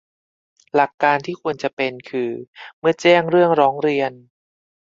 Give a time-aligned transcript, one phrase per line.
[0.75, 2.31] หลักการที่ควรจะเป็นคือ
[2.79, 4.11] เมื่อแจ้งเรื่องร้องเรียน